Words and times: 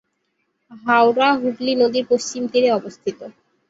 হাওড়া 0.83 1.29
হুগলি 1.39 1.73
নদীর 1.81 2.05
পশ্চিম 2.11 2.43
তীরে 2.51 2.69
অবস্থিত। 2.71 3.19